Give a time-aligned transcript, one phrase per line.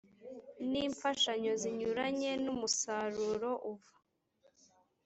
[0.69, 3.93] n imfashanyo zinyuranye n umusaruro uva